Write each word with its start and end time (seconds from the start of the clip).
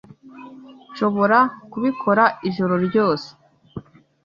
Nshobora 0.91 1.39
kubikora 1.71 2.23
ijoro 2.49 2.75
ryose. 2.87 3.27